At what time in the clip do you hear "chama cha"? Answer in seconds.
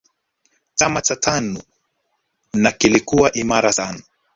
0.75-1.15